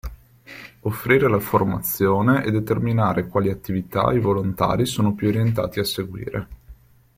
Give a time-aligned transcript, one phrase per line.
[0.79, 6.47] Offrire la formazione e determinare quali attività i volontari sono più orientati a seguire.